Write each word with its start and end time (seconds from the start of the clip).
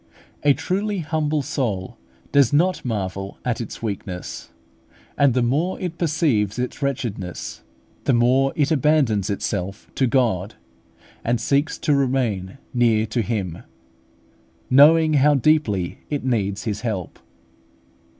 A 0.41 0.55
truly 0.55 1.01
humble 1.01 1.43
soul 1.43 1.95
does 2.31 2.51
not 2.51 2.83
marvel 2.83 3.37
at 3.45 3.61
its 3.61 3.83
weakness, 3.83 4.49
and 5.15 5.35
the 5.35 5.43
more 5.43 5.79
it 5.79 5.99
perceives 5.99 6.57
its 6.57 6.81
wretchedness, 6.81 7.61
the 8.05 8.13
more 8.13 8.51
it 8.55 8.71
abandons 8.71 9.29
itself 9.29 9.91
to 9.93 10.07
God, 10.07 10.55
and 11.23 11.39
seeks 11.39 11.77
to 11.77 11.93
remain 11.93 12.57
near 12.73 13.05
to 13.05 13.21
Him, 13.21 13.59
knowing 14.71 15.13
how 15.13 15.35
deeply 15.35 15.99
it 16.09 16.25
needs 16.25 16.63
His 16.63 16.81
help. 16.81 17.19